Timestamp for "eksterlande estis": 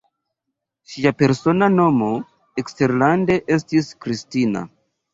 2.65-3.95